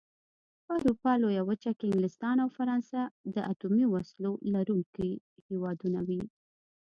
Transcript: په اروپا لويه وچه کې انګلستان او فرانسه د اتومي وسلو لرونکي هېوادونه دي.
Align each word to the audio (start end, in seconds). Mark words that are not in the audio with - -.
په 0.65 0.71
اروپا 0.79 1.11
لويه 1.21 1.41
وچه 1.49 1.71
کې 1.77 1.85
انګلستان 1.87 2.35
او 2.43 2.49
فرانسه 2.57 3.01
د 3.35 3.37
اتومي 3.51 3.85
وسلو 3.93 4.31
لرونکي 4.53 5.11
هېوادونه 5.47 5.99
دي. 6.09 6.21